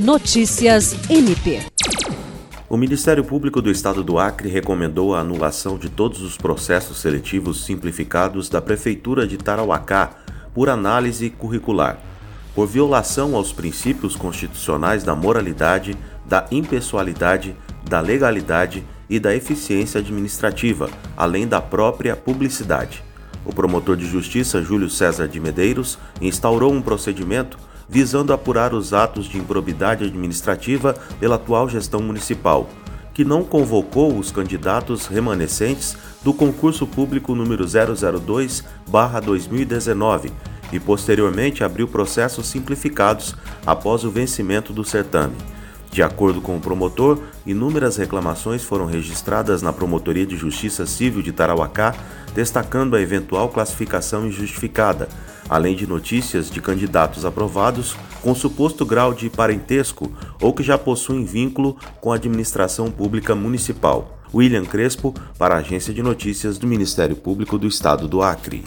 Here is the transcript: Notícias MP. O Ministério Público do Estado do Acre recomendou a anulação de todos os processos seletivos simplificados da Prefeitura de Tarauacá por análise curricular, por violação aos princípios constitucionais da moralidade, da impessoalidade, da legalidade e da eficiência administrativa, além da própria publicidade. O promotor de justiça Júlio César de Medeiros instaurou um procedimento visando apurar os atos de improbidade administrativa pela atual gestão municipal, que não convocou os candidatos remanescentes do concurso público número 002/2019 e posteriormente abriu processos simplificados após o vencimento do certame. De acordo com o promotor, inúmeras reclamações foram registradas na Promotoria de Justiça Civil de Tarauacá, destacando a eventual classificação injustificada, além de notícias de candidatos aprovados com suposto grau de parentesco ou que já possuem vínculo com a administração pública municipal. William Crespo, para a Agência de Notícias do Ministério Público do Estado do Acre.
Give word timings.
Notícias 0.00 0.96
MP. 1.10 1.60
O 2.70 2.76
Ministério 2.78 3.22
Público 3.22 3.60
do 3.60 3.70
Estado 3.70 4.02
do 4.02 4.18
Acre 4.18 4.48
recomendou 4.48 5.14
a 5.14 5.20
anulação 5.20 5.76
de 5.76 5.90
todos 5.90 6.22
os 6.22 6.38
processos 6.38 6.96
seletivos 6.96 7.66
simplificados 7.66 8.48
da 8.48 8.62
Prefeitura 8.62 9.26
de 9.26 9.36
Tarauacá 9.36 10.12
por 10.54 10.70
análise 10.70 11.28
curricular, 11.28 11.98
por 12.54 12.66
violação 12.66 13.36
aos 13.36 13.52
princípios 13.52 14.16
constitucionais 14.16 15.04
da 15.04 15.14
moralidade, 15.14 15.94
da 16.24 16.46
impessoalidade, 16.50 17.54
da 17.86 18.00
legalidade 18.00 18.82
e 19.06 19.20
da 19.20 19.36
eficiência 19.36 20.00
administrativa, 20.00 20.88
além 21.14 21.46
da 21.46 21.60
própria 21.60 22.16
publicidade. 22.16 23.04
O 23.44 23.54
promotor 23.54 23.98
de 23.98 24.06
justiça 24.06 24.62
Júlio 24.62 24.88
César 24.88 25.28
de 25.28 25.38
Medeiros 25.38 25.98
instaurou 26.22 26.72
um 26.72 26.80
procedimento 26.80 27.58
visando 27.90 28.32
apurar 28.32 28.72
os 28.72 28.94
atos 28.94 29.26
de 29.26 29.36
improbidade 29.36 30.04
administrativa 30.04 30.94
pela 31.18 31.34
atual 31.34 31.68
gestão 31.68 32.00
municipal, 32.00 32.70
que 33.12 33.24
não 33.24 33.42
convocou 33.42 34.16
os 34.16 34.30
candidatos 34.30 35.08
remanescentes 35.08 35.96
do 36.22 36.32
concurso 36.32 36.86
público 36.86 37.34
número 37.34 37.66
002/2019 37.66 40.30
e 40.72 40.78
posteriormente 40.78 41.64
abriu 41.64 41.88
processos 41.88 42.46
simplificados 42.46 43.34
após 43.66 44.04
o 44.04 44.10
vencimento 44.10 44.72
do 44.72 44.84
certame. 44.84 45.34
De 45.90 46.04
acordo 46.04 46.40
com 46.40 46.56
o 46.56 46.60
promotor, 46.60 47.18
inúmeras 47.44 47.96
reclamações 47.96 48.62
foram 48.62 48.86
registradas 48.86 49.60
na 49.60 49.72
Promotoria 49.72 50.24
de 50.24 50.36
Justiça 50.36 50.86
Civil 50.86 51.20
de 51.20 51.32
Tarauacá, 51.32 51.96
destacando 52.32 52.94
a 52.94 53.00
eventual 53.00 53.48
classificação 53.48 54.24
injustificada, 54.24 55.08
além 55.50 55.74
de 55.74 55.84
notícias 55.84 56.48
de 56.48 56.62
candidatos 56.62 57.24
aprovados 57.24 57.96
com 58.22 58.32
suposto 58.36 58.86
grau 58.86 59.12
de 59.12 59.28
parentesco 59.28 60.12
ou 60.40 60.52
que 60.52 60.62
já 60.62 60.78
possuem 60.78 61.24
vínculo 61.24 61.76
com 62.00 62.12
a 62.12 62.14
administração 62.14 62.88
pública 62.88 63.34
municipal. 63.34 64.16
William 64.32 64.64
Crespo, 64.64 65.12
para 65.36 65.56
a 65.56 65.58
Agência 65.58 65.92
de 65.92 66.02
Notícias 66.02 66.56
do 66.56 66.68
Ministério 66.68 67.16
Público 67.16 67.58
do 67.58 67.66
Estado 67.66 68.06
do 68.06 68.22
Acre. 68.22 68.64